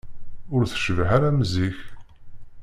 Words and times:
Ur 0.53 0.61
tecbiḥ 0.71 1.09
ara 1.17 1.27
am 1.31 1.39
zik. 1.53 1.77